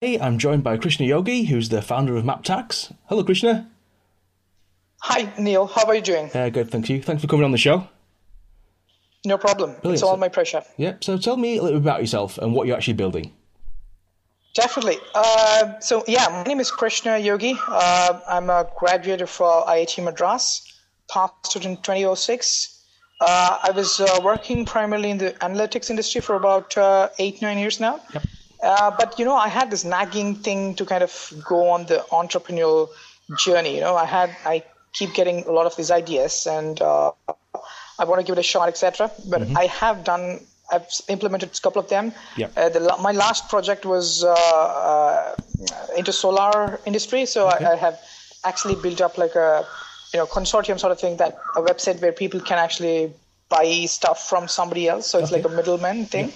[0.00, 2.94] Hey, I'm joined by Krishna Yogi, who's the founder of Maptags.
[3.06, 3.68] Hello, Krishna.
[5.02, 5.66] Hi, Neil.
[5.66, 6.30] How are you doing?
[6.32, 7.02] Uh, good, thank you.
[7.02, 7.88] Thanks for coming on the show.
[9.24, 9.70] No problem.
[9.70, 9.94] Brilliant.
[9.94, 10.62] It's all my pleasure.
[10.76, 11.02] Yep.
[11.02, 13.32] So tell me a little bit about yourself and what you're actually building.
[14.54, 14.98] Definitely.
[15.16, 17.58] Uh, so, yeah, my name is Krishna Yogi.
[17.66, 20.62] Uh, I'm a graduate of uh, IIT Madras,
[21.10, 22.84] passed out in 2006.
[23.20, 27.58] Uh, I was uh, working primarily in the analytics industry for about uh, eight, nine
[27.58, 27.98] years now.
[28.14, 28.22] Yep.
[28.62, 32.04] Uh, but, you know, I had this nagging thing to kind of go on the
[32.10, 32.88] entrepreneurial
[33.38, 33.74] journey.
[33.74, 34.62] You know, I had, I
[34.92, 37.12] keep getting a lot of these ideas and uh,
[37.98, 39.10] I want to give it a shot, etc.
[39.28, 40.40] But I have done,
[40.70, 42.10] I've implemented a couple of them.
[42.10, 42.40] Mm-hmm.
[42.40, 42.48] Yeah.
[42.56, 45.34] Uh, the, my last project was uh, uh,
[45.96, 48.00] into solar industry, so I, I have
[48.44, 49.66] actually built up like a
[50.12, 53.12] you know consortium sort of thing that a website where people can actually
[53.48, 55.06] buy stuff from somebody else.
[55.06, 56.32] So it's like a middleman thing.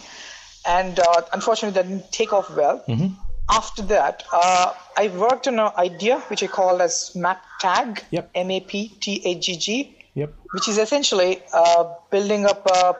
[0.66, 2.82] And uh, unfortunately, that didn't take off well.
[2.88, 3.14] Mm-hmm.
[3.50, 8.30] After that, uh, I worked on an idea which I called as Map Tag, Yep.
[8.34, 10.32] M A P T A G G Yep.
[10.52, 12.94] which is essentially uh, building up a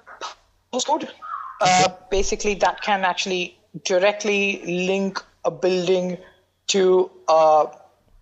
[0.72, 1.08] postcode.
[1.60, 6.18] Uh, basically, that can actually directly link a building
[6.68, 7.66] to uh,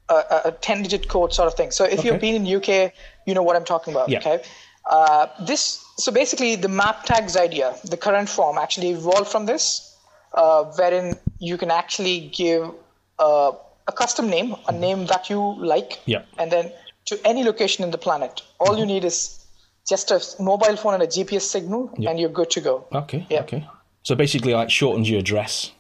[0.09, 1.71] a, a- a 10 digit code sort of thing.
[1.71, 2.93] So if you've been in UK,
[3.27, 4.09] you know what I'm talking about.
[4.11, 4.19] Yeah.
[4.19, 4.43] Okay.
[4.87, 9.97] Uh, this so basically the map tags idea, the current form actually evolved from this,
[10.35, 12.71] uh, wherein you can actually give
[13.19, 13.53] uh,
[13.87, 16.23] a custom name, a name that you like, Yeah.
[16.39, 16.73] and then
[17.07, 18.43] to any location in the planet.
[18.59, 19.45] All you need is
[19.89, 22.87] just a mobile phone and a GPS signal, and you're good to go.
[22.93, 23.27] Okay.
[23.29, 23.41] Yeah.
[23.41, 23.67] Okay.
[24.03, 25.73] So basically, like shortens your address,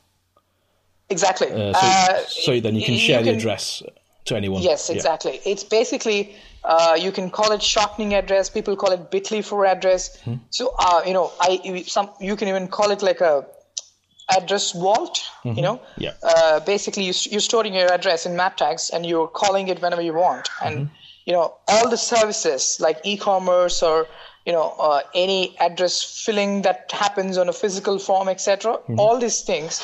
[1.08, 1.48] Exactly.
[1.50, 3.82] uh, so, Uh, so then you can you share the address
[4.30, 4.62] to anyone.
[4.62, 4.96] Yes, Yeah.
[4.96, 5.40] exactly.
[5.52, 6.20] It's basically
[6.64, 8.50] uh, you can call it shortening address.
[8.58, 10.10] People call it Bitly for address.
[10.24, 10.34] Hmm.
[10.50, 13.34] So uh, you know, I some you can even call it like a
[14.36, 15.20] address vault.
[15.44, 16.02] You know, Mm-hmm.
[16.02, 16.12] Yeah.
[16.22, 20.02] Uh, basically, you, you're storing your address in map tags and you're calling it whenever
[20.02, 20.48] you want.
[20.62, 20.94] And Mm-hmm.
[21.26, 24.06] you know, all the services like e-commerce or
[24.46, 28.72] you know uh, any address filling that happens on a physical form, etc.
[28.76, 29.00] Mm-hmm.
[29.00, 29.80] All these things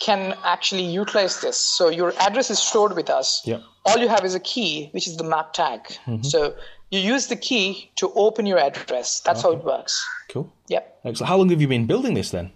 [0.00, 1.58] can actually utilize this.
[1.58, 3.42] So your address is stored with us.
[3.44, 3.62] Yep.
[3.86, 5.80] All you have is a key, which is the map tag.
[6.06, 6.22] Mm-hmm.
[6.22, 6.54] So
[6.90, 9.20] you use the key to open your address.
[9.20, 10.04] That's how it works.
[10.28, 10.52] Cool.
[10.68, 11.00] Yep.
[11.04, 11.28] Excellent.
[11.28, 12.50] How long have you been building this then?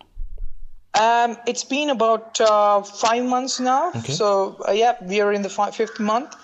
[1.01, 3.89] Um, it's been about uh, five months now.
[3.89, 4.13] Okay.
[4.13, 6.37] So uh, yeah, we are in the fi- fifth month.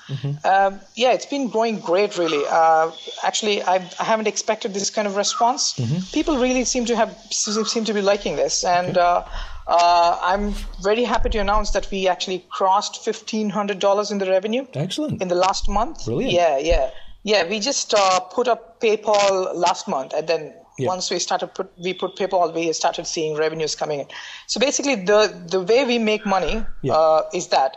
[0.45, 2.43] Um, yeah, it's been going great, really.
[2.51, 2.91] Uh,
[3.23, 5.75] actually, I've, I haven't expected this kind of response.
[5.75, 5.99] Mm-hmm.
[6.13, 9.25] People really seem to have seem seem to be liking this, and uh,
[9.71, 14.27] uh, I'm very happy to announce that we actually crossed fifteen hundred dollars in the
[14.27, 15.23] revenue Excellent.
[15.23, 16.05] in the last month.
[16.05, 16.33] Brilliant.
[16.33, 16.91] Yeah, yeah,
[17.23, 17.49] yeah.
[17.49, 20.43] We just uh, put up PayPal last month, and then
[20.79, 20.89] Yeah.
[20.95, 24.07] once we started put we put PayPal, we started seeing revenues coming in.
[24.53, 25.21] So basically, the
[25.55, 26.95] the way we make money Yeah.
[27.01, 27.77] uh, is that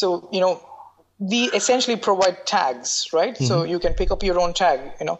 [0.00, 0.54] so you know
[1.32, 3.36] we essentially provide tags, right?
[3.36, 3.70] So Mm-hmm.
[3.72, 5.18] you can pick up your own tag, you know.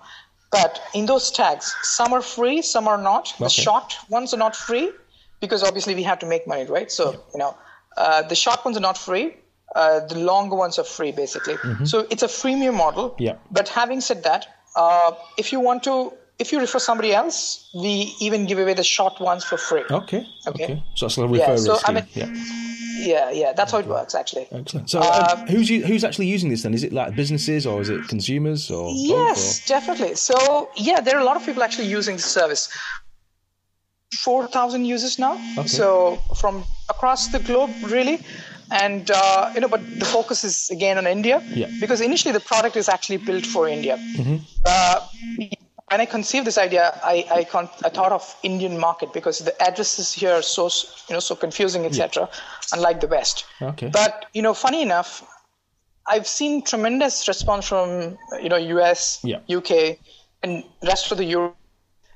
[0.50, 3.32] But in those tags, some are free, some are not.
[3.38, 3.62] The Okay.
[3.66, 4.88] short ones are not free
[5.40, 6.90] because obviously we have to make money, right?
[6.90, 7.56] So you know,
[7.96, 9.36] uh, the short ones are not free.
[9.74, 11.56] Uh, the longer ones are free, basically.
[11.84, 13.14] So it's a freemium model.
[13.18, 13.34] Yeah.
[13.52, 18.14] But having said that, uh, if you want to, if you refer somebody else, we
[18.20, 19.84] even give away the short ones for free.
[19.90, 20.26] Okay.
[20.48, 20.64] Okay.
[20.64, 20.82] Okay.
[20.96, 22.26] So that's a referral Yeah, so, I mean- yeah.
[23.02, 24.46] Yeah, yeah, that's how it works, actually.
[24.52, 24.90] Excellent.
[24.90, 26.74] So, um, who's you, who's actually using this then?
[26.74, 30.16] Is it like businesses or is it consumers or Yes, definitely.
[30.16, 32.68] So yeah, there are a lot of people actually using the service.
[34.24, 35.34] Four thousand users now.
[35.66, 36.64] So from
[36.94, 38.16] across the globe, really,
[38.70, 41.42] and uh, you know, but the focus is again on India.
[41.54, 41.68] Yeah.
[41.80, 43.98] Because initially the product is actually built for India.
[44.66, 44.96] Uh,
[45.90, 49.54] when I conceived this idea, I I, con- I thought of Indian market because the
[49.68, 50.64] addresses here are so
[51.08, 52.28] you know so confusing, etc.
[52.72, 53.44] Unlike the West.
[53.60, 53.88] Okay.
[54.00, 55.10] But you know, funny enough,
[56.06, 59.40] I've seen tremendous response from you know US, Yeah.
[59.58, 59.98] UK,
[60.42, 61.56] and rest of the Europe.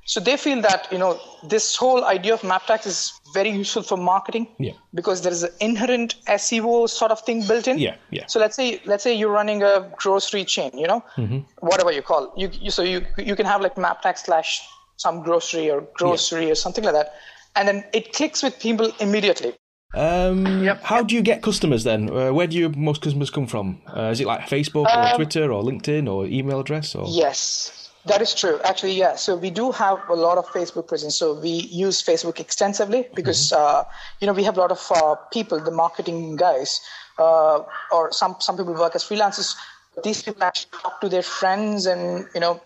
[0.06, 3.97] So they feel that you know this whole idea of Maptags is very useful for
[3.97, 4.72] marketing Yeah.
[4.94, 7.78] because there is an inherent SEO sort of thing built in.
[7.78, 8.27] Yeah, yeah.
[8.27, 11.39] So let's say let's say you're running a grocery chain, you know, Mm-hmm.
[11.60, 12.71] whatever you call you, you.
[12.71, 14.60] So you you can have like Maptags slash
[14.97, 17.15] some grocery or grocery or something like that,
[17.57, 19.54] and then it clicks with people immediately.
[19.95, 20.83] Um, Yep.
[20.83, 22.10] How do you get customers then?
[22.10, 23.80] Uh, where do your most customers come from?
[23.97, 27.07] Uh, is it like Facebook or Um, Twitter or LinkedIn or email address or?
[27.09, 28.60] Yes, that is true.
[28.65, 29.16] Actually, yeah.
[29.16, 31.16] So we do have a lot of Facebook presence.
[31.16, 33.84] So we use Facebook extensively because uh,
[34.21, 36.80] you know we have a lot of uh, people, the marketing guys,
[37.18, 37.60] uh,
[37.91, 39.56] or some some people work as freelancers.
[40.03, 42.60] These people actually talk to their friends and you know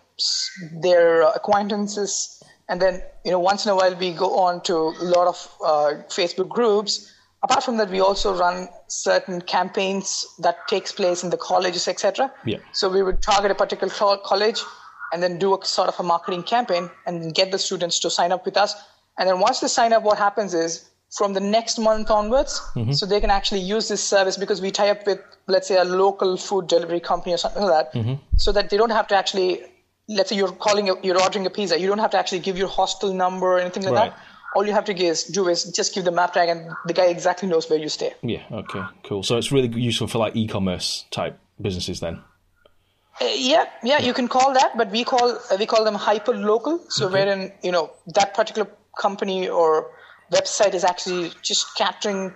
[0.81, 5.05] their acquaintances, and then you know once in a while we go on to a
[5.05, 7.13] lot of uh, Facebook groups
[7.43, 12.31] apart from that, we also run certain campaigns that takes place in the colleges, etc.
[12.45, 12.57] Yeah.
[12.73, 13.93] So we would target a particular
[14.25, 14.59] college
[15.13, 18.31] and then do a sort of a marketing campaign and get the students to sign
[18.31, 18.75] up with us.
[19.17, 22.91] And then once they sign up, what happens is from the next month onwards, mm-hmm.
[22.91, 25.83] so they can actually use this service because we tie up with, let's say, a
[25.83, 28.13] local food delivery company or something like that, mm-hmm.
[28.37, 29.61] so that they don't have to actually,
[30.07, 32.67] let's say you're calling, you're ordering a pizza, you don't have to actually give your
[32.67, 34.11] hostel number or anything like right.
[34.11, 34.19] that
[34.55, 37.05] all you have to is, do is just give the map tag and the guy
[37.05, 38.13] exactly knows where you stay.
[38.21, 39.23] Yeah, okay, cool.
[39.23, 42.21] So it's really useful for like e-commerce type businesses then.
[43.21, 46.33] Uh, yeah, yeah, you can call that, but we call uh, we call them hyper
[46.33, 46.79] local.
[46.89, 47.13] So okay.
[47.13, 48.67] wherein you know that particular
[48.97, 49.91] company or
[50.31, 52.33] website is actually just catering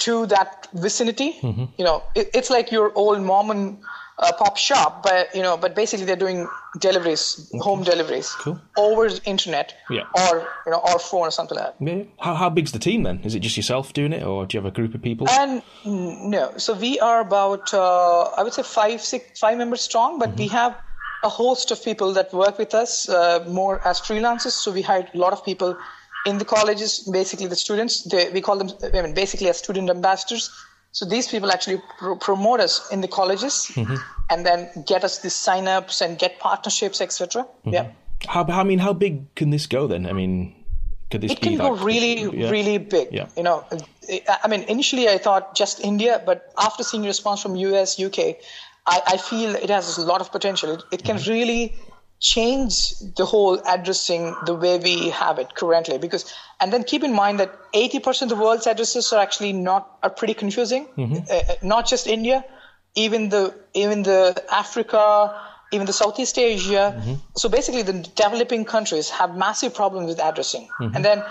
[0.00, 1.36] to that vicinity.
[1.42, 1.64] Mm-hmm.
[1.78, 3.78] You know, it, it's like your old mom and
[4.20, 6.46] uh, pop shop, but you know, but basically they're doing
[6.78, 8.60] deliveries, home deliveries cool.
[8.76, 10.02] over internet yeah.
[10.14, 11.86] or you know or phone or something like that.
[11.96, 12.04] Yeah.
[12.18, 13.20] How how big's the team then?
[13.24, 15.28] Is it just yourself doing it, or do you have a group of people?
[15.30, 20.18] And no, so we are about uh, I would say five six five members strong,
[20.18, 20.38] but mm-hmm.
[20.38, 20.76] we have
[21.22, 24.52] a host of people that work with us uh, more as freelancers.
[24.52, 25.76] So we hired a lot of people
[26.26, 28.02] in the colleges, basically the students.
[28.04, 30.50] They, we call them I mean basically as student ambassadors
[30.92, 31.80] so these people actually
[32.20, 33.94] promote us in the colleges mm-hmm.
[34.28, 37.42] and then get us the sign-ups and get partnerships, etc.
[37.42, 37.70] Mm-hmm.
[37.70, 37.90] Yeah.
[38.26, 40.06] How, I mean, how big can this go then?
[40.06, 40.54] I mean,
[41.10, 42.50] could this it can go really, yeah.
[42.50, 43.08] really big.
[43.12, 43.28] Yeah.
[43.36, 43.64] You know,
[44.42, 48.36] I mean, initially I thought just India, but after seeing response from US, UK,
[48.86, 50.72] I, I feel it has a lot of potential.
[50.74, 51.30] It, it can mm-hmm.
[51.30, 51.76] really
[52.20, 57.14] change the whole addressing the way we have it currently because and then keep in
[57.14, 61.14] mind that 80% of the world's addresses are actually not are pretty confusing mm-hmm.
[61.30, 62.44] uh, uh not just india
[62.94, 65.34] even the even the africa
[65.72, 67.14] even the southeast asia mm-hmm.
[67.36, 67.94] so basically the
[68.24, 70.94] developing countries have massive problems with addressing mm-hmm.
[70.94, 71.24] and then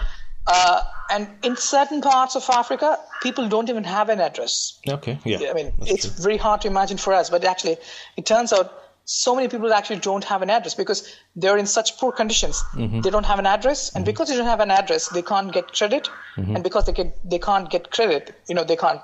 [0.47, 0.81] uh,
[1.11, 4.79] and in certain parts of Africa, people don't even have an address.
[4.87, 5.49] Okay, yeah.
[5.49, 6.23] I mean, it's true.
[6.23, 7.77] very hard to imagine for us, but actually,
[8.17, 11.97] it turns out so many people actually don't have an address because they're in such
[11.97, 12.63] poor conditions.
[12.75, 13.01] Mm-hmm.
[13.01, 14.11] They don't have an address, and mm-hmm.
[14.11, 16.53] because they don't have an address, they can't get credit, mm-hmm.
[16.55, 19.01] and because they can, they can't get credit, you know, they can't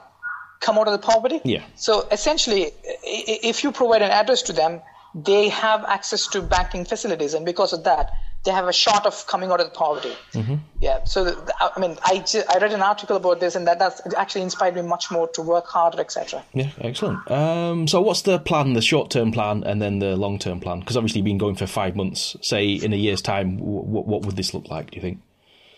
[0.60, 1.42] come out of the poverty.
[1.44, 1.64] Yeah.
[1.74, 2.72] So essentially,
[3.04, 4.82] if you provide an address to them,
[5.16, 8.12] they have access to banking facilities, and because of that,
[8.46, 10.16] they have a shot of coming out of poverty.
[10.34, 10.56] Mm-hmm.
[10.80, 11.04] Yeah.
[11.04, 14.76] So I mean, I, I read an article about this, and that that's actually inspired
[14.76, 16.46] me much more to work harder, etc.
[16.54, 17.30] Yeah, excellent.
[17.30, 20.80] Um, so what's the plan, the short term plan, and then the long term plan?
[20.80, 22.38] Because obviously, you've been going for five months.
[22.42, 24.92] Say in a year's time, what what would this look like?
[24.92, 25.20] Do you think?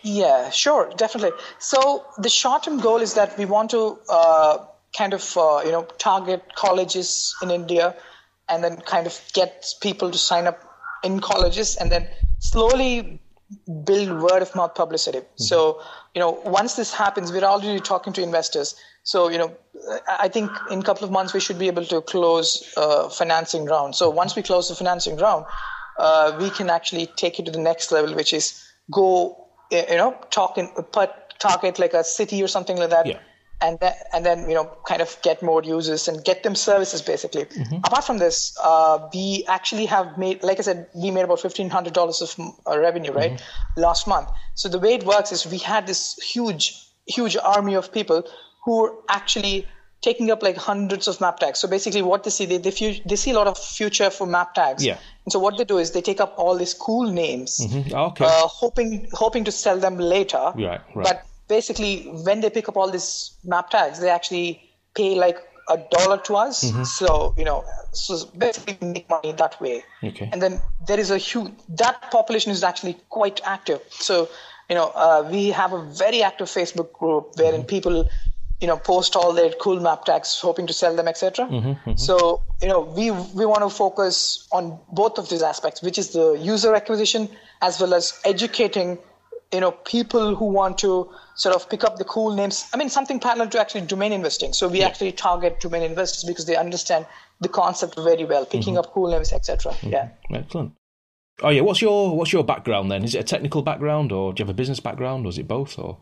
[0.04, 1.38] Yeah, sure, definitely.
[1.60, 4.58] So the short term goal is that we want to uh,
[4.96, 7.96] kind of uh, you know target colleges in India,
[8.50, 10.64] and then kind of get people to sign up
[11.04, 13.20] in colleges, and then slowly
[13.84, 15.20] build word of mouth publicity.
[15.20, 15.44] Mm-hmm.
[15.44, 15.82] So,
[16.14, 18.76] you know, once this happens, we're already talking to investors.
[19.04, 19.56] So, you know,
[20.20, 23.66] I think in a couple of months we should be able to close uh, financing
[23.66, 23.96] round.
[23.96, 25.46] So once we close the financing round,
[25.98, 30.18] uh, we can actually take it to the next level, which is go, you know,
[30.30, 33.06] talk in, put, target like a city or something like that.
[33.06, 33.20] Yeah
[33.62, 37.02] and then and then you know kind of get more users and get them services
[37.02, 37.46] basically.
[37.46, 37.78] Mm-hmm.
[37.78, 41.70] Apart from this, uh, we actually have made, like I said, we made about fifteen
[41.70, 43.82] hundred dollars of uh, revenue right mm-hmm.
[43.82, 44.30] last month.
[44.56, 48.24] So the way it works is we had this huge huge army of people
[48.64, 49.68] who are actually
[50.02, 51.60] taking up like hundreds of map tags.
[51.60, 54.28] So basically, what they see, they they, fu- they see a lot of future for
[54.28, 54.86] map tags.
[54.86, 54.98] Yeah.
[55.26, 57.96] And so what they do is they take up all these cool names, mm-hmm.
[57.96, 58.26] okay.
[58.26, 60.52] uh, hoping hoping to sell them later.
[60.56, 60.82] Right.
[60.94, 61.04] Right.
[61.04, 64.62] But basically when they pick up all these map tags, they actually
[64.96, 65.38] pay like
[65.70, 66.64] a dollar to us.
[66.64, 66.84] Mm-hmm.
[66.84, 69.84] So you know, so basically make money that way.
[70.04, 70.30] Okay.
[70.32, 73.82] And then there is a huge that population is actually quite active.
[73.90, 74.30] So
[74.70, 77.68] you know, uh, we have a very active Facebook group wherein mm-hmm.
[77.68, 78.10] people
[78.60, 81.96] you know post all their cool map tags hoping to sell them etc mm-hmm, mm-hmm.
[81.96, 86.10] so you know we we want to focus on both of these aspects which is
[86.10, 87.30] the user acquisition
[87.62, 88.98] as well as educating
[89.54, 92.90] you know people who want to sort of pick up the cool names i mean
[92.90, 94.88] something parallel to actually domain investing so we yeah.
[94.88, 97.06] actually target domain investors because they understand
[97.40, 98.80] the concept very well picking mm-hmm.
[98.80, 99.90] up cool names etc mm-hmm.
[99.90, 100.74] yeah excellent
[101.44, 104.42] oh yeah what's your what's your background then is it a technical background or do
[104.42, 105.98] you have a business background or is it both or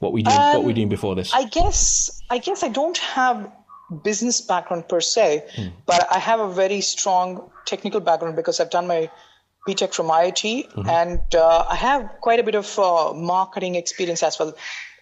[0.00, 2.98] what we doing um, what we doing before this i guess i guess i don't
[2.98, 3.50] have
[4.02, 5.72] business background per se mm.
[5.86, 9.08] but i have a very strong technical background because i've done my
[9.66, 10.88] BTech from IIT, mm-hmm.
[10.88, 14.54] and uh, I have quite a bit of uh, marketing experience as well.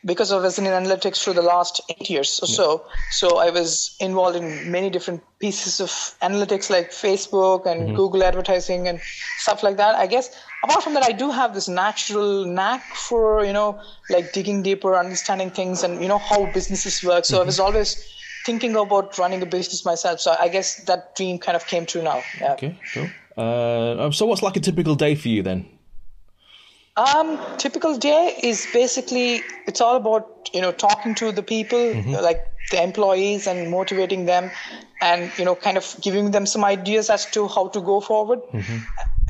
[0.04, 2.56] because I was in analytics for the last eight years or yeah.
[2.56, 2.84] so.
[3.10, 5.90] So I was involved in many different pieces of
[6.20, 7.96] analytics like Facebook and mm-hmm.
[7.96, 9.00] Google advertising and
[9.38, 9.94] stuff like that.
[9.94, 14.32] I guess apart from that, I do have this natural knack for, you know, like
[14.32, 17.24] digging deeper, understanding things and, you know, how businesses work.
[17.24, 17.42] So mm-hmm.
[17.42, 18.04] I was always
[18.44, 20.20] thinking about running a business myself.
[20.20, 22.22] So I guess that dream kind of came true now.
[22.40, 22.54] Yeah.
[22.54, 23.08] Okay, cool.
[23.36, 25.66] Uh, so what's like a typical day for you then?
[26.96, 32.12] Um, typical day is basically it's all about you know talking to the people mm-hmm.
[32.12, 34.50] like the employees and motivating them,
[35.00, 38.40] and you know kind of giving them some ideas as to how to go forward.
[38.52, 38.78] Mm-hmm.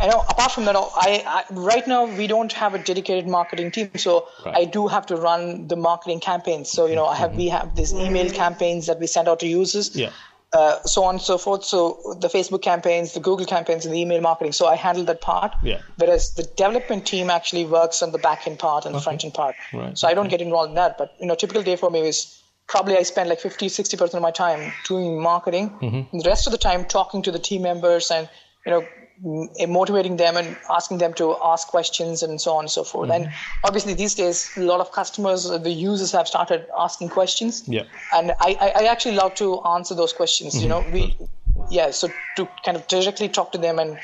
[0.01, 3.71] I know apart from that, I, I, right now we don't have a dedicated marketing
[3.71, 4.57] team, so right.
[4.57, 6.69] I do have to run the marketing campaigns.
[6.69, 7.39] So you know I have mm-hmm.
[7.39, 9.95] we have these email campaigns that we send out to users.
[9.95, 10.11] Yeah
[10.53, 11.65] uh, so on and so forth.
[11.65, 14.53] So the Facebook campaigns, the Google campaigns, and the email marketing.
[14.53, 15.55] So I handle that part.
[15.63, 15.81] Yeah.
[15.97, 19.35] Whereas the development team actually works on the back end part and the front end
[19.35, 19.55] part.
[19.73, 19.97] Right.
[19.97, 20.99] So I don't get involved in that.
[20.99, 24.15] But you know, typical day for me is probably I spend like 50, 60 percent
[24.15, 25.71] of my time doing marketing.
[25.71, 26.03] Mm-hmm.
[26.13, 28.29] And the rest of the time talking to the team members and
[28.67, 28.87] you know
[29.23, 33.09] motivating them and asking them to ask questions and so on and so forth.
[33.09, 33.25] Mm-hmm.
[33.25, 33.33] And
[33.65, 37.63] obviously these days, a lot of customers, the users have started asking questions.
[37.67, 37.85] Yeah.
[38.13, 40.55] And I, I actually love to answer those questions.
[40.55, 40.63] Mm-hmm.
[40.63, 41.17] You know, we,
[41.71, 41.91] yeah.
[41.91, 43.99] So to kind of directly talk to them and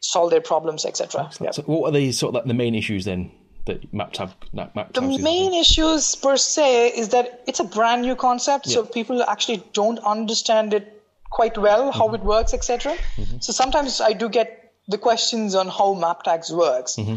[0.00, 1.30] solve their problems, etc.
[1.40, 1.52] Yeah.
[1.52, 3.32] So what are the sort of like the main issues then?
[3.66, 8.66] That MapTag, MapTag the main issues per se is that it's a brand new concept,
[8.66, 8.72] yeah.
[8.72, 10.99] so people actually don't understand it
[11.30, 12.16] quite well how mm-hmm.
[12.16, 12.92] it works, etc.
[13.16, 13.38] Mm-hmm.
[13.40, 16.96] So sometimes I do get the questions on how MapTags works.
[16.96, 17.16] Mm-hmm.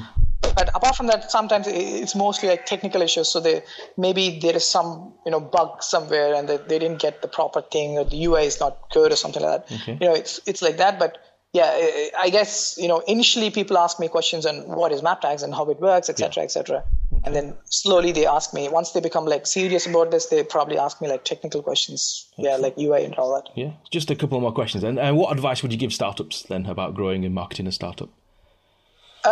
[0.55, 3.29] But apart from that, sometimes it's mostly like technical issues.
[3.29, 3.63] So they,
[3.97, 7.61] maybe there is some you know bug somewhere and they, they didn't get the proper
[7.61, 9.75] thing or the UI is not good or something like that.
[9.81, 9.97] Okay.
[9.99, 10.99] You know, it's it's like that.
[10.99, 11.17] But
[11.53, 11.71] yeah,
[12.19, 15.69] I guess you know initially people ask me questions on what is MapTags and how
[15.69, 16.43] it works, etc., yeah.
[16.43, 16.83] etc.
[17.25, 18.67] And then slowly they ask me.
[18.69, 22.27] Once they become like serious about this, they probably ask me like technical questions.
[22.37, 23.49] Yeah, like UI and all that.
[23.55, 24.83] Yeah, just a couple more questions.
[24.83, 28.09] And, and what advice would you give startups then about growing and marketing a startup?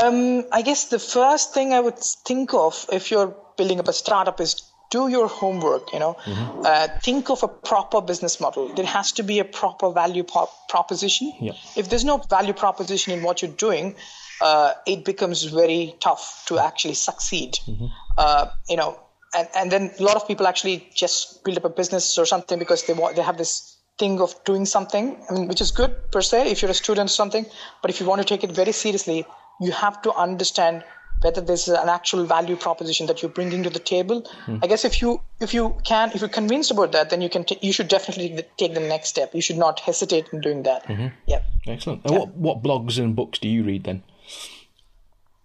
[0.01, 3.93] Um, I guess the first thing I would think of if you're building up a
[3.93, 6.61] startup is do your homework you know mm-hmm.
[6.65, 10.23] uh, think of a proper business model there has to be a proper value
[10.69, 11.53] proposition yeah.
[11.75, 13.95] if there's no value proposition in what you're doing
[14.41, 17.85] uh, it becomes very tough to actually succeed mm-hmm.
[18.17, 18.99] uh, you know
[19.33, 22.59] and, and then a lot of people actually just build up a business or something
[22.59, 25.95] because they want they have this thing of doing something I mean, which is good
[26.11, 27.45] per se if you're a student or something
[27.81, 29.25] but if you want to take it very seriously
[29.59, 30.83] you have to understand
[31.21, 34.23] whether there's an actual value proposition that you're bringing to the table.
[34.47, 34.59] Mm.
[34.63, 37.43] I guess if you if you can if you're convinced about that, then you can
[37.43, 39.33] t- you should definitely take the next step.
[39.33, 40.85] You should not hesitate in doing that.
[40.87, 41.07] Mm-hmm.
[41.27, 41.41] Yeah.
[41.67, 42.03] Excellent.
[42.05, 42.19] And yeah.
[42.19, 44.03] what what blogs and books do you read then?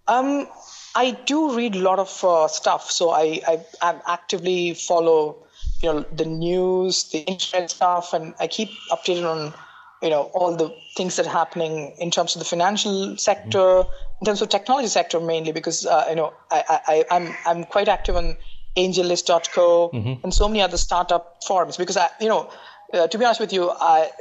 [0.07, 0.47] Um,
[0.95, 2.89] I do read a lot of uh, stuff.
[2.89, 5.47] So I, I I actively follow
[5.81, 9.53] you know the news, the internet stuff, and I keep updated on
[10.01, 14.21] you know all the things that are happening in terms of the financial sector mm-hmm.
[14.21, 17.87] in terms of technology sector mainly because uh, you know I, I, I'm I'm quite
[17.87, 18.37] active on
[18.77, 20.23] angellist.co mm-hmm.
[20.23, 22.49] and so many other startup forums because I you know
[22.93, 24.11] uh, to be honest with you I,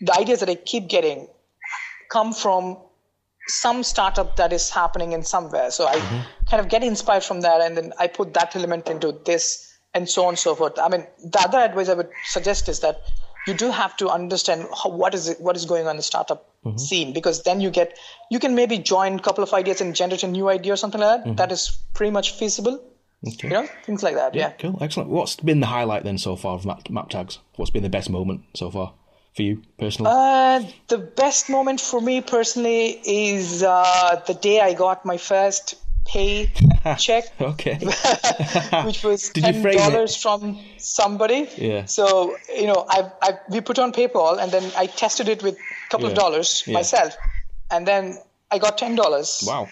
[0.00, 1.28] the ideas that I keep getting
[2.10, 2.76] come from
[3.48, 6.20] some startup that is happening in somewhere so I mm-hmm.
[6.48, 10.08] kind of get inspired from that and then I put that element into this and
[10.08, 13.02] so on and so forth I mean the other advice I would suggest is that
[13.46, 16.02] you do have to understand how, what is it, what is going on in the
[16.02, 16.78] startup mm-hmm.
[16.78, 17.98] scene because then you get
[18.30, 21.00] you can maybe join a couple of ideas and generate a new idea or something
[21.00, 21.26] like that.
[21.26, 21.36] Mm-hmm.
[21.36, 22.82] that is pretty much feasible.
[23.26, 23.48] Okay.
[23.48, 24.34] You know, things like that.
[24.34, 25.08] Yeah, yeah, cool, excellent.
[25.08, 27.38] What's been the highlight then so far of map, Tags?
[27.54, 28.94] What's been the best moment so far
[29.34, 30.10] for you personally?
[30.12, 35.74] Uh, the best moment for me personally is uh, the day I got my first
[36.04, 36.50] pay
[36.98, 37.24] check.
[37.40, 37.78] okay.
[38.84, 41.48] which was ten dollars from somebody.
[41.56, 41.84] Yeah.
[41.86, 45.54] So you know, I I we put on PayPal and then I tested it with
[45.54, 46.12] a couple yeah.
[46.12, 46.74] of dollars yeah.
[46.74, 47.16] myself,
[47.70, 48.18] and then
[48.50, 49.44] I got ten dollars.
[49.46, 49.68] Wow.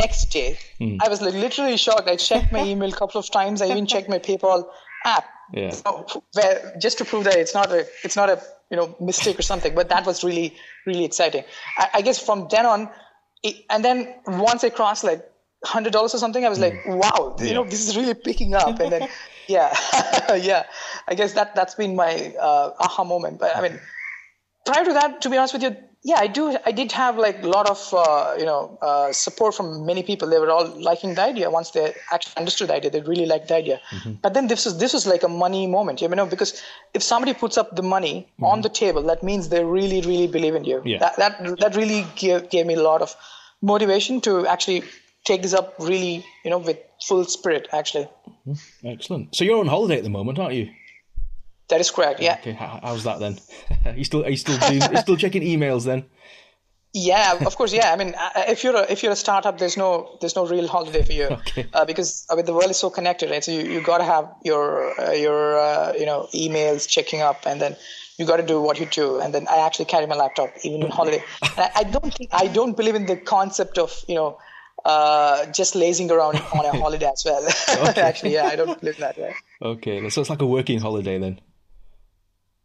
[0.00, 0.98] next day, mm.
[1.02, 2.08] I was like literally shocked.
[2.08, 3.62] I checked my email a couple of times.
[3.62, 4.68] I even checked my PayPal
[5.04, 5.24] app.
[5.52, 5.70] Yeah.
[5.70, 9.38] So, where, just to prove that it's not a it's not a you know mistake
[9.38, 9.74] or something.
[9.74, 10.56] But that was really
[10.86, 11.44] really exciting.
[11.76, 12.88] I, I guess from then on,
[13.42, 15.28] it, and then once I crossed like
[15.64, 16.44] hundred dollars or something.
[16.44, 16.96] I was like, mm.
[16.96, 17.44] wow, yeah.
[17.46, 18.80] you know, this is really picking up.
[18.80, 19.08] And then,
[19.48, 19.74] yeah,
[20.36, 20.64] yeah,
[21.08, 23.38] I guess that that's been my uh, aha moment.
[23.38, 23.80] But I mean,
[24.66, 26.56] prior to that, to be honest with you, yeah, I do.
[26.66, 30.28] I did have like a lot of uh, you know uh, support from many people.
[30.28, 32.90] They were all liking the idea once they actually understood the idea.
[32.90, 33.80] They really liked the idea.
[33.90, 34.14] Mm-hmm.
[34.20, 36.60] But then this is this is like a money moment, you know, because
[36.92, 38.44] if somebody puts up the money mm-hmm.
[38.44, 40.82] on the table, that means they really really believe in you.
[40.84, 40.98] Yeah.
[40.98, 43.14] That that that really gave, gave me a lot of
[43.60, 44.82] motivation to actually
[45.24, 48.08] take this up really, you know, with full spirit actually.
[48.84, 49.36] Excellent.
[49.36, 50.68] So you're on holiday at the moment, aren't you?
[51.72, 52.20] That is correct.
[52.20, 52.36] Yeah.
[52.38, 52.52] Okay.
[52.52, 53.38] How's that then?
[53.86, 56.04] are you still are you still doing, are you still checking emails then?
[56.92, 57.72] Yeah, of course.
[57.72, 60.46] Yeah, I mean, uh, if you're a, if you're a startup, there's no there's no
[60.46, 61.64] real holiday for you okay.
[61.72, 63.42] uh, because I mean the world is so connected, right?
[63.42, 67.46] So you, you got to have your uh, your uh, you know emails checking up,
[67.46, 67.74] and then
[68.18, 69.18] you got to do what you do.
[69.18, 71.24] And then I actually carry my laptop even on holiday.
[71.40, 74.36] I, I, don't think I don't believe in the concept of you know
[74.84, 77.42] uh, just lazing around on a holiday as well.
[77.88, 78.02] Okay.
[78.02, 79.34] actually, yeah, I don't believe that way.
[79.62, 81.40] Okay, so it's like a working holiday then.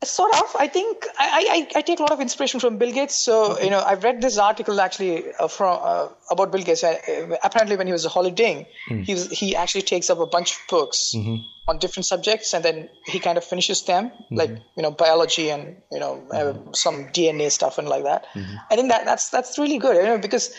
[0.04, 0.56] Sort of.
[0.60, 3.16] I think I, I, I take a lot of inspiration from Bill Gates.
[3.16, 6.84] So you know, I've read this article actually uh, from uh, about Bill Gates.
[6.84, 9.04] Uh, apparently, when he was holidaying, mm.
[9.04, 11.38] he was, he actually takes up a bunch of books mm-hmm.
[11.68, 14.36] on different subjects, and then he kind of finishes them, mm-hmm.
[14.36, 16.74] like you know, biology and you know, uh, mm-hmm.
[16.74, 18.27] some DNA stuff and like that.
[18.36, 18.56] Mm-hmm.
[18.70, 20.54] I think that that's that's really good, you know, because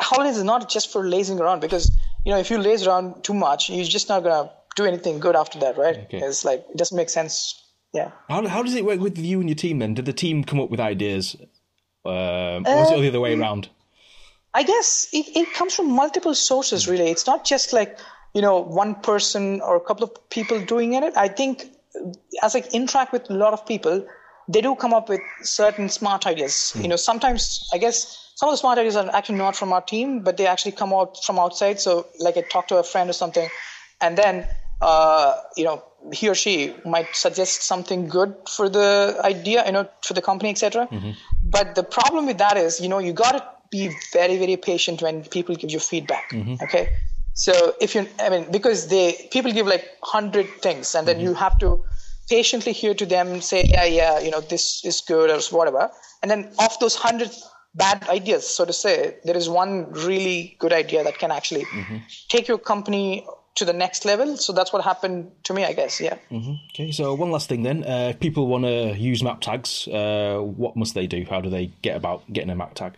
[0.00, 1.60] holidays is not just for lazing around.
[1.60, 5.20] Because you know, if you laze around too much, you're just not gonna do anything
[5.20, 5.96] good after that, right?
[5.96, 6.18] Okay.
[6.18, 7.59] It's like it doesn't make sense
[7.92, 8.10] yeah.
[8.28, 9.94] How, how does it work with you and your team then?
[9.94, 11.36] Did the team come up with ideas?
[12.04, 12.12] Um,
[12.66, 13.68] or was it the other way um, around?
[14.54, 17.10] I guess it, it comes from multiple sources, really.
[17.10, 17.98] It's not just like,
[18.34, 21.16] you know, one person or a couple of people doing it.
[21.16, 21.64] I think
[22.42, 24.06] as I interact with a lot of people,
[24.48, 26.72] they do come up with certain smart ideas.
[26.72, 26.82] Hmm.
[26.82, 29.82] You know, sometimes I guess some of the smart ideas are actually not from our
[29.82, 31.78] team, but they actually come out from outside.
[31.80, 33.48] So, like, I talk to a friend or something,
[34.00, 34.46] and then
[34.80, 35.82] uh, you know,
[36.12, 40.50] he or she might suggest something good for the idea, you know, for the company,
[40.50, 40.86] etc.
[40.86, 41.10] Mm-hmm.
[41.44, 45.02] But the problem with that is, you know, you got to be very, very patient
[45.02, 46.30] when people give you feedback.
[46.30, 46.64] Mm-hmm.
[46.64, 46.96] Okay.
[47.34, 51.26] So if you, I mean, because they people give like hundred things, and then mm-hmm.
[51.26, 51.84] you have to
[52.28, 55.90] patiently hear to them say, yeah, yeah, you know, this is good or whatever,
[56.22, 57.30] and then of those hundred
[57.74, 61.98] bad ideas, so to say, there is one really good idea that can actually mm-hmm.
[62.28, 63.24] take your company
[63.60, 64.36] to the next level.
[64.36, 66.00] So that's what happened to me, I guess.
[66.00, 66.16] Yeah.
[66.30, 66.54] Mm-hmm.
[66.72, 66.92] Okay.
[66.92, 70.76] So one last thing then, uh, if people want to use map tags, uh, what
[70.76, 71.24] must they do?
[71.28, 72.94] How do they get about getting a map tag?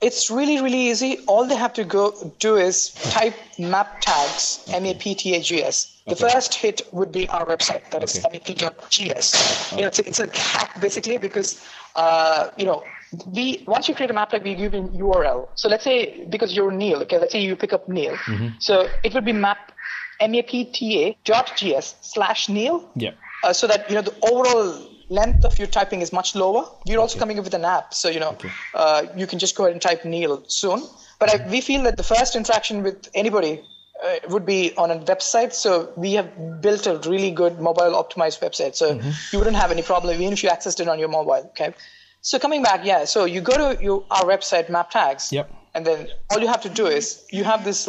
[0.00, 1.18] It's really, really easy.
[1.26, 5.40] All they have to go do is type map tags, M A P T A
[5.40, 5.96] G S.
[6.06, 6.30] The okay.
[6.30, 8.38] first hit would be our website, that is okay.
[8.38, 9.72] map.gs.
[9.72, 9.76] Okay.
[9.76, 12.84] You know, it's, it's a hack basically because, uh, you know,
[13.32, 15.48] we once you create a map tag, we give you an URL.
[15.54, 18.14] So let's say because you're Neil, okay, let's say you pick up Neil.
[18.16, 18.48] Mm-hmm.
[18.60, 19.72] So it would be map
[20.20, 22.88] mapta dot gs slash Neil.
[22.94, 23.12] Yeah.
[23.42, 26.68] Uh, so that you know the overall length of your typing is much lower.
[26.86, 28.50] We're also coming up with an app, so you know okay.
[28.74, 30.82] uh, you can just go ahead and type Neil soon.
[31.18, 33.62] But I, we feel that the first interaction with anybody
[34.04, 35.52] uh, would be on a website.
[35.52, 38.74] So we have built a really good mobile optimized website.
[38.74, 39.10] So mm-hmm.
[39.32, 41.50] you wouldn't have any problem even if you accessed it on your mobile.
[41.50, 41.72] Okay.
[42.20, 43.04] So coming back, yeah.
[43.04, 45.32] So you go to your, our website, Map Tags.
[45.32, 45.50] Yep.
[45.74, 47.88] And then all you have to do is you have this.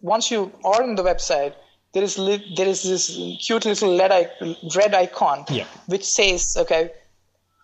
[0.00, 1.54] Once you are on the website,
[1.92, 3.06] there is li- there is this
[3.44, 4.30] cute little red,
[4.74, 5.66] red icon yep.
[5.86, 6.90] which says, okay,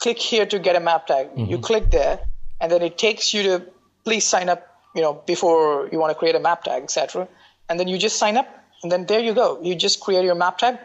[0.01, 1.29] click here to get a map tag.
[1.29, 1.51] Mm-hmm.
[1.51, 2.21] You click there,
[2.61, 3.62] and then it takes you to
[4.05, 4.64] please sign up.
[4.95, 7.29] You know, before you want to create a map tag, etc.
[7.69, 8.49] And then you just sign up,
[8.83, 9.61] and then there you go.
[9.62, 10.79] You just create your map tag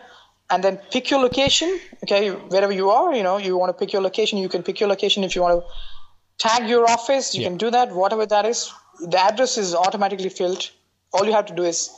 [0.49, 3.93] and then pick your location okay wherever you are you know you want to pick
[3.93, 7.41] your location you can pick your location if you want to tag your office you
[7.41, 7.47] yeah.
[7.47, 10.69] can do that whatever that is the address is automatically filled
[11.13, 11.89] all you have to do is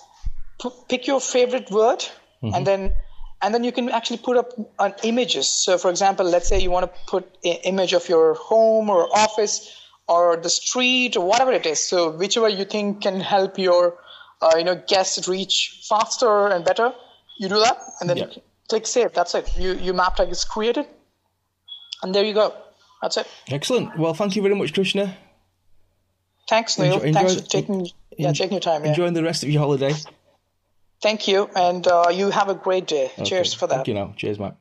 [0.61, 2.53] p- pick your favorite word mm-hmm.
[2.53, 2.93] and then
[3.41, 6.71] and then you can actually put up an images so for example let's say you
[6.71, 11.51] want to put an image of your home or office or the street or whatever
[11.51, 13.97] it is so whichever you think can help your
[14.41, 16.93] uh, you know guests reach faster and better
[17.37, 18.25] you do that, and then yeah.
[18.31, 19.13] you click save.
[19.13, 19.57] That's it.
[19.57, 20.87] You your map tag is created,
[22.01, 22.53] and there you go.
[23.01, 23.27] That's it.
[23.49, 23.97] Excellent.
[23.97, 25.17] Well, thank you very much, Krishna.
[26.47, 27.01] Thanks, Neil.
[27.01, 27.87] Enjoy, Thanks for taking
[28.17, 28.83] yeah taking your time.
[28.83, 28.89] Yeah.
[28.89, 29.93] Enjoying the rest of your holiday.
[31.01, 33.11] Thank you, and uh, you have a great day.
[33.17, 33.25] Okay.
[33.25, 33.75] Cheers for that.
[33.75, 33.93] Thank you.
[33.93, 34.53] Now, cheers, mate.